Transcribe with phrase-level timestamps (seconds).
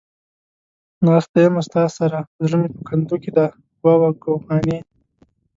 [1.05, 3.47] ناسته يمه ستا سره، زړه مې په کندو کې دى،
[3.83, 4.77] واوا گوخانې.